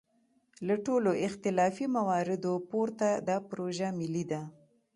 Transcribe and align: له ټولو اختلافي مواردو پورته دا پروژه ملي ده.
له 0.67 0.75
ټولو 0.85 1.11
اختلافي 1.27 1.85
مواردو 1.97 2.53
پورته 2.69 3.07
دا 3.27 3.37
پروژه 3.49 3.87
ملي 3.99 4.23
ده. 4.31 4.41